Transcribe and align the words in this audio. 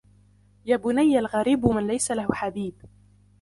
يَا 0.65 0.77
بُنَيَّ 0.77 1.19
الْغَرِيبُ 1.19 1.65
مَنْ 1.65 1.87
لَيْسَ 1.87 2.11
لَهُ 2.11 2.27
حَبِيبٌ 2.33 2.73